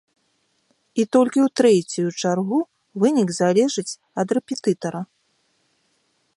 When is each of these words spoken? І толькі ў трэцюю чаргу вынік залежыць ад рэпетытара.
І 1.01 1.03
толькі 1.15 1.39
ў 1.43 1.51
трэцюю 1.61 2.09
чаргу 2.23 2.59
вынік 3.03 3.29
залежыць 3.43 3.89
ад 4.25 4.37
рэпетытара. 4.39 5.01